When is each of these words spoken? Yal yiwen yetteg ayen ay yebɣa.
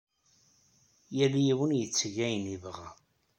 Yal 1.17 1.33
yiwen 1.45 1.71
yetteg 1.79 2.15
ayen 2.25 2.45
ay 2.45 2.49
yebɣa. 2.53 2.89